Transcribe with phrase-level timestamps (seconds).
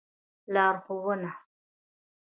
[0.53, 1.31] لار ښوونه